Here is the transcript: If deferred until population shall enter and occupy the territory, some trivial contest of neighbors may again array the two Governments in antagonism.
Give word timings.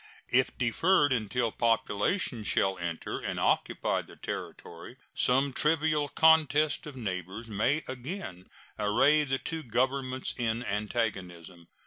If 0.31 0.57
deferred 0.57 1.13
until 1.13 1.51
population 1.51 2.43
shall 2.43 2.75
enter 2.79 3.19
and 3.19 3.39
occupy 3.39 4.01
the 4.01 4.15
territory, 4.15 4.97
some 5.13 5.53
trivial 5.53 6.07
contest 6.07 6.87
of 6.87 6.95
neighbors 6.95 7.51
may 7.51 7.83
again 7.87 8.47
array 8.79 9.25
the 9.25 9.37
two 9.37 9.61
Governments 9.61 10.33
in 10.35 10.63
antagonism. 10.65 11.67